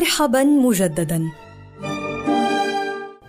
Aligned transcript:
مرحبا 0.00 0.44
مجددا. 0.44 1.32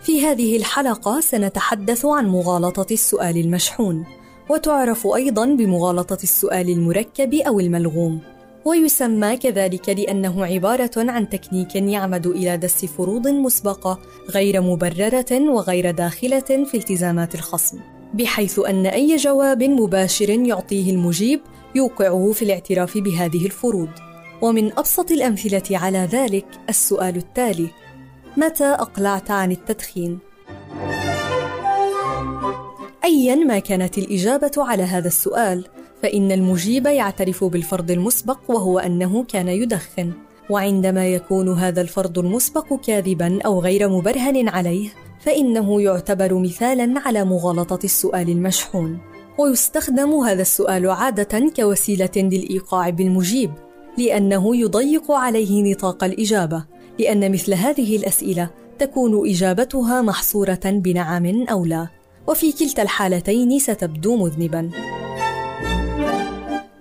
في 0.03 0.25
هذه 0.25 0.57
الحلقة 0.57 1.19
سنتحدث 1.21 2.05
عن 2.05 2.27
مغالطة 2.27 2.93
السؤال 2.93 3.37
المشحون 3.37 4.05
وتعرف 4.49 5.07
أيضا 5.07 5.45
بمغالطة 5.45 6.17
السؤال 6.23 6.69
المركب 6.69 7.33
أو 7.33 7.59
الملغوم 7.59 8.19
ويسمى 8.65 9.37
كذلك 9.37 9.89
لأنه 9.89 10.45
عبارة 10.45 10.91
عن 10.97 11.29
تكنيك 11.29 11.75
يعمد 11.75 12.27
إلى 12.27 12.57
دس 12.57 12.85
فروض 12.85 13.27
مسبقة 13.27 13.99
غير 14.29 14.61
مبررة 14.61 15.49
وغير 15.49 15.91
داخلة 15.91 16.65
في 16.65 16.77
التزامات 16.77 17.35
الخصم 17.35 17.79
بحيث 18.13 18.59
أن 18.59 18.85
أي 18.85 19.15
جواب 19.15 19.63
مباشر 19.63 20.29
يعطيه 20.29 20.91
المجيب 20.91 21.41
يوقعه 21.75 22.31
في 22.31 22.41
الاعتراف 22.41 22.97
بهذه 22.97 23.45
الفروض. 23.45 24.10
ومن 24.41 24.71
أبسط 24.71 25.11
الأمثلة 25.11 25.77
على 25.77 26.07
ذلك 26.11 26.45
السؤال 26.69 27.15
التالي 27.15 27.69
متى 28.37 28.65
أقلعت 28.65 29.31
عن 29.31 29.51
التدخين؟ 29.51 30.19
ايا 33.05 33.35
ما 33.35 33.59
كانت 33.59 33.97
الإجابة 33.97 34.51
على 34.57 34.83
هذا 34.83 35.07
السؤال 35.07 35.65
فإن 36.03 36.31
المجيب 36.31 36.85
يعترف 36.85 37.43
بالفرض 37.43 37.91
المسبق 37.91 38.39
وهو 38.47 38.79
أنه 38.79 39.23
كان 39.23 39.47
يدخن 39.47 40.13
وعندما 40.49 41.07
يكون 41.07 41.49
هذا 41.53 41.81
الفرض 41.81 42.19
المسبق 42.19 42.73
كاذبا 42.73 43.39
أو 43.45 43.59
غير 43.59 43.89
مبرهن 43.89 44.49
عليه 44.49 44.89
فإنه 45.19 45.81
يعتبر 45.81 46.33
مثالا 46.33 46.99
على 46.99 47.25
مغالطة 47.25 47.79
السؤال 47.83 48.29
المشحون. 48.29 48.99
ويستخدم 49.37 50.13
هذا 50.13 50.41
السؤال 50.41 50.89
عادة 50.89 51.49
كوسيلة 51.55 52.11
للإيقاع 52.15 52.89
بالمجيب. 52.89 53.51
لأنه 53.97 54.55
يضيق 54.55 55.11
عليه 55.11 55.71
نطاق 55.71 56.03
الإجابة 56.03 56.63
لأن 56.99 57.31
مثل 57.31 57.53
هذه 57.53 57.95
الأسئلة 57.95 58.49
تكون 58.79 59.29
إجابتها 59.29 60.01
محصورة 60.01 60.59
بنعم 60.65 61.45
أو 61.49 61.65
لا 61.65 61.87
وفي 62.27 62.51
كلتا 62.51 62.81
الحالتين 62.81 63.59
ستبدو 63.59 64.15
مذنبا. 64.15 64.69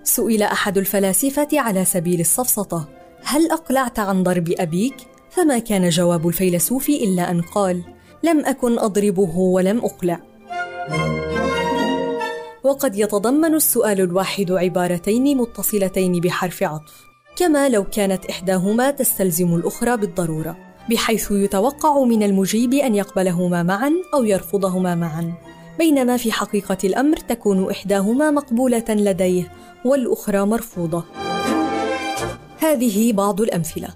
سئل 0.03 0.43
أحد 0.43 0.77
الفلاسفة 0.77 1.47
على 1.53 1.85
سبيل 1.85 2.19
السفسطه 2.19 2.89
هل 3.23 3.51
أقلعت 3.51 3.99
عن 3.99 4.23
ضرب 4.23 4.53
أبيك؟ 4.59 4.95
فما 5.29 5.59
كان 5.59 5.89
جواب 5.89 6.27
الفيلسوف 6.27 6.89
إلا 6.89 7.31
أن 7.31 7.41
قال 7.41 7.83
لم 8.23 8.45
أكن 8.45 8.79
أضربه 8.79 9.37
ولم 9.37 9.77
أقلع. 9.77 10.19
وقد 12.63 12.95
يتضمن 12.95 13.55
السؤال 13.55 14.01
الواحد 14.01 14.51
عبارتين 14.51 15.37
متصلتين 15.37 16.19
بحرف 16.19 16.63
عطف. 16.63 17.05
كما 17.35 17.69
لو 17.69 17.83
كانت 17.83 18.25
إحداهما 18.25 18.91
تستلزم 18.91 19.55
الأخرى 19.55 19.97
بالضرورة 19.97 20.57
بحيث 20.89 21.31
يتوقع 21.31 22.03
من 22.03 22.23
المجيب 22.23 22.73
أن 22.73 22.95
يقبلهما 22.95 23.63
معا 23.63 23.91
أو 24.13 24.23
يرفضهما 24.23 24.95
معا. 24.95 25.33
بينما 25.79 26.17
في 26.17 26.31
حقيقة 26.31 26.77
الأمر 26.83 27.17
تكون 27.17 27.71
إحداهما 27.71 28.31
مقبولة 28.31 28.85
لديه 28.89 29.51
والأخرى 29.85 30.45
مرفوضة. 30.45 31.03
هذه 32.59 33.13
بعض 33.13 33.41
الأمثلة. 33.41 33.89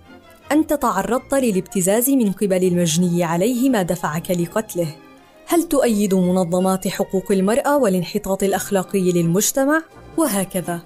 أنت 0.51 0.73
تعرضت 0.73 1.33
للابتزاز 1.33 2.09
من 2.09 2.31
قبل 2.31 2.63
المجني 2.63 3.23
عليه 3.23 3.69
ما 3.69 3.81
دفعك 3.81 4.31
لقتله. 4.31 4.87
هل 5.47 5.63
تؤيد 5.63 6.13
منظمات 6.13 6.87
حقوق 6.87 7.31
المرأة 7.31 7.77
والانحطاط 7.77 8.43
الأخلاقي 8.43 9.11
للمجتمع؟ 9.11 9.83
وهكذا. 10.17 10.81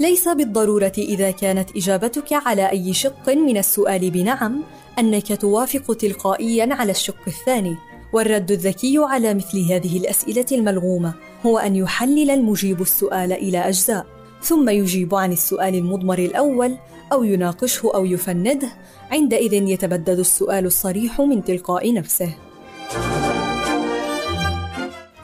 ليس 0.00 0.28
بالضرورة 0.28 0.92
إذا 0.98 1.30
كانت 1.30 1.76
إجابتك 1.76 2.32
على 2.32 2.70
أي 2.70 2.92
شق 2.92 3.28
من 3.28 3.56
السؤال 3.56 4.10
بنعم 4.10 4.62
أنك 4.98 5.40
توافق 5.40 5.94
تلقائيا 5.94 6.74
على 6.74 6.90
الشق 6.90 7.22
الثاني. 7.26 7.76
والرد 8.12 8.50
الذكي 8.50 8.98
على 8.98 9.34
مثل 9.34 9.72
هذه 9.72 9.98
الأسئلة 9.98 10.46
الملغومة 10.52 11.14
هو 11.46 11.58
أن 11.58 11.76
يحلل 11.76 12.30
المجيب 12.30 12.80
السؤال 12.80 13.32
إلى 13.32 13.58
أجزاء 13.58 14.06
ثم 14.42 14.68
يجيب 14.68 15.14
عن 15.14 15.32
السؤال 15.32 15.74
المضمر 15.74 16.18
الأول 16.18 16.76
أو 17.12 17.24
يناقشه 17.24 17.90
أو 17.94 18.04
يفنده 18.04 18.68
عندئذ 19.10 19.52
يتبدد 19.52 20.18
السؤال 20.18 20.66
الصريح 20.66 21.20
من 21.20 21.44
تلقاء 21.44 21.92
نفسه. 21.92 22.34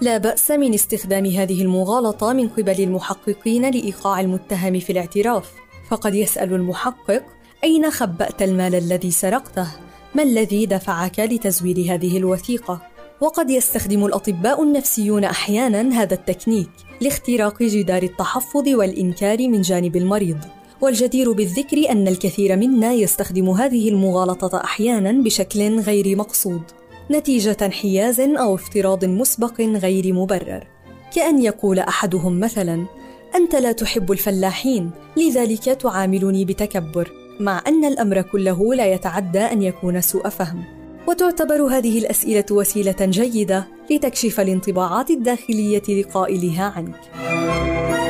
لا 0.03 0.19
بأس 0.19 0.50
من 0.50 0.75
استخدام 0.75 1.27
هذه 1.27 1.62
المغالطة 1.62 2.33
من 2.33 2.49
قبل 2.49 2.81
المحققين 2.81 3.71
لإيقاع 3.71 4.21
المتهم 4.21 4.78
في 4.78 4.93
الاعتراف. 4.93 5.53
فقد 5.88 6.15
يسأل 6.15 6.55
المحقق 6.55 7.22
أين 7.65 7.91
خبأت 7.91 8.43
المال 8.43 8.75
الذي 8.75 9.10
سرقته؟ 9.10 9.66
ما 10.15 10.22
الذي 10.22 10.66
دفعك 10.66 11.21
لتزوير 11.21 11.94
هذه 11.94 12.16
الوثيقة؟ 12.16 12.83
وقد 13.21 13.50
يستخدم 13.50 14.05
الأطباء 14.05 14.62
النفسيون 14.62 15.25
أحيانا 15.25 16.03
هذا 16.03 16.15
التكنيك 16.15 16.71
لاختراق 17.00 17.62
جدار 17.62 18.03
التحفظ 18.03 18.69
والإنكار 18.69 19.49
من 19.49 19.60
جانب 19.60 19.97
المريض. 19.97 20.39
والجدير 20.81 21.33
بالذكر 21.33 21.91
أن 21.91 22.09
الكثير 22.09 22.56
منا 22.56 22.93
يستخدم 22.93 23.50
هذه 23.50 23.89
المغالطة 23.89 24.65
أحيانا 24.65 25.12
بشكل 25.12 25.81
غير 25.81 26.16
مقصود. 26.16 26.62
نتيجة 27.10 27.56
انحياز 27.62 28.21
أو 28.21 28.54
افتراض 28.54 29.04
مسبق 29.04 29.60
غير 29.60 30.12
مبرر. 30.12 30.66
كأن 31.15 31.43
يقول 31.43 31.78
أحدهم 31.78 32.41
مثلا 32.41 32.87
أنت 33.34 33.54
لا 33.54 33.72
تحب 33.72 34.12
الفلاحين 34.12 34.91
لذلك 35.16 35.65
تعاملني 35.65 36.44
بتكبر 36.44 37.12
مع 37.41 37.62
أن 37.66 37.84
الأمر 37.84 38.22
كله 38.22 38.75
لا 38.75 38.87
يتعدى 38.87 39.38
أن 39.38 39.62
يكون 39.62 40.00
سوء 40.00 40.28
فهم. 40.28 40.65
وتعتبر 41.09 41.62
هذه 41.62 41.98
الأسئلة 41.98 42.44
وسيلة 42.50 42.97
جيدة 43.00 43.66
لتكشف 43.91 44.41
الانطباعات 44.41 45.10
الداخلية 45.10 45.82
لقائلها 45.88 46.65
عنك. 46.77 48.09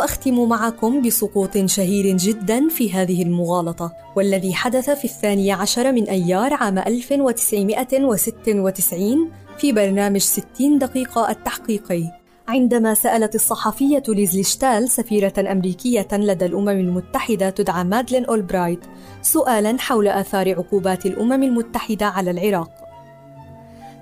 وأختم 0.00 0.48
معكم 0.48 1.02
بسقوط 1.02 1.58
شهير 1.58 2.16
جدا 2.16 2.68
في 2.68 2.92
هذه 2.92 3.22
المغالطة 3.22 3.92
والذي 4.16 4.54
حدث 4.54 4.90
في 4.90 5.04
الثاني 5.04 5.52
عشر 5.52 5.92
من 5.92 6.04
أيار 6.04 6.54
عام 6.54 6.78
1996 6.78 9.30
في 9.58 9.72
برنامج 9.72 10.20
60 10.20 10.78
دقيقة 10.78 11.30
التحقيقي. 11.30 12.04
عندما 12.48 12.94
سألت 12.94 13.34
الصحفية 13.34 14.02
ليزلي 14.08 14.42
شتال 14.42 14.88
سفيرة 14.88 15.52
أمريكية 15.52 16.08
لدى 16.12 16.46
الأمم 16.46 16.68
المتحدة 16.68 17.50
تدعى 17.50 17.84
مادلين 17.84 18.24
أولبرايت 18.24 18.80
سؤالا 19.22 19.76
حول 19.78 20.08
آثار 20.08 20.54
عقوبات 20.54 21.06
الأمم 21.06 21.42
المتحدة 21.42 22.06
على 22.06 22.30
العراق. 22.30 22.70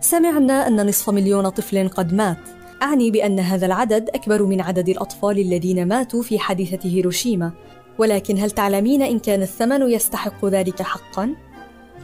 سمعنا 0.00 0.68
أن 0.68 0.88
نصف 0.88 1.10
مليون 1.10 1.48
طفل 1.48 1.88
قد 1.88 2.14
مات. 2.14 2.57
أعني 2.82 3.10
بأن 3.10 3.40
هذا 3.40 3.66
العدد 3.66 4.08
أكبر 4.08 4.42
من 4.42 4.60
عدد 4.60 4.88
الأطفال 4.88 5.38
الذين 5.38 5.88
ماتوا 5.88 6.22
في 6.22 6.38
حادثة 6.38 6.88
هيروشيما 6.88 7.52
ولكن 7.98 8.38
هل 8.38 8.50
تعلمين 8.50 9.02
إن 9.02 9.18
كان 9.18 9.42
الثمن 9.42 9.90
يستحق 9.90 10.44
ذلك 10.44 10.82
حقا؟ 10.82 11.34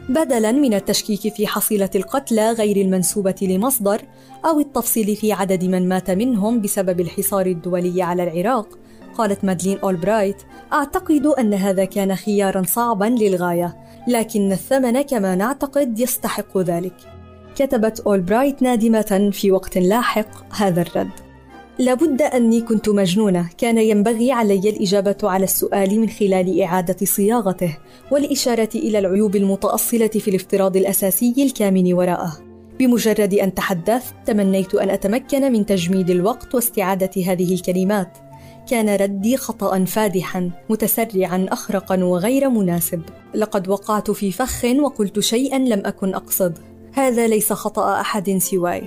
بدلا 0.09 0.51
من 0.51 0.73
التشكيك 0.73 1.33
في 1.33 1.47
حصيلة 1.47 1.89
القتلى 1.95 2.51
غير 2.51 2.77
المنسوبة 2.77 3.35
لمصدر 3.41 4.01
أو 4.45 4.59
التفصيل 4.59 5.15
في 5.15 5.33
عدد 5.33 5.63
من 5.63 5.89
مات 5.89 6.11
منهم 6.11 6.61
بسبب 6.61 6.99
الحصار 6.99 7.45
الدولي 7.45 8.01
على 8.01 8.23
العراق 8.23 8.67
قالت 9.17 9.45
مادلين 9.45 9.79
أولبرايت 9.79 10.43
أعتقد 10.73 11.25
أن 11.25 11.53
هذا 11.53 11.85
كان 11.85 12.15
خيارا 12.15 12.63
صعبا 12.63 13.05
للغاية 13.05 13.75
لكن 14.07 14.51
الثمن 14.51 15.01
كما 15.01 15.35
نعتقد 15.35 15.99
يستحق 15.99 16.57
ذلك 16.57 17.14
كتبت 17.55 17.99
أولبرايت 17.99 18.61
نادمة 18.61 19.29
في 19.33 19.51
وقت 19.51 19.77
لاحق 19.77 20.55
هذا 20.55 20.81
الرد. 20.81 21.11
لابد 21.79 22.21
أني 22.21 22.61
كنت 22.61 22.89
مجنونة. 22.89 23.49
كان 23.57 23.77
ينبغي 23.77 24.31
علي 24.31 24.69
الإجابة 24.69 25.17
على 25.23 25.43
السؤال 25.43 25.99
من 25.99 26.09
خلال 26.09 26.61
إعادة 26.61 27.05
صياغته 27.05 27.77
والإشارة 28.11 28.69
إلى 28.75 28.99
العيوب 28.99 29.35
المتأصلة 29.35 30.07
في 30.07 30.27
الافتراض 30.27 30.77
الأساسي 30.77 31.33
الكامن 31.37 31.93
وراءه. 31.93 32.37
بمجرد 32.79 33.33
أن 33.33 33.53
تحدثت 33.53 34.13
تمنيت 34.25 34.75
أن 34.75 34.89
أتمكن 34.89 35.51
من 35.51 35.65
تجميد 35.65 36.09
الوقت 36.09 36.55
واستعادة 36.55 37.21
هذه 37.25 37.53
الكلمات. 37.53 38.17
كان 38.69 38.95
ردي 38.95 39.37
خطأ 39.37 39.85
فادحا 39.85 40.51
متسرعا 40.69 41.45
أخرقا 41.49 42.03
وغير 42.03 42.49
مناسب. 42.49 43.01
لقد 43.35 43.67
وقعت 43.67 44.11
في 44.11 44.31
فخ 44.31 44.65
وقلت 44.65 45.19
شيئا 45.19 45.59
لم 45.59 45.81
أكن 45.85 46.13
أقصد. 46.13 46.74
هذا 46.95 47.27
ليس 47.27 47.53
خطأ 47.53 48.01
أحد 48.01 48.37
سواي. 48.37 48.81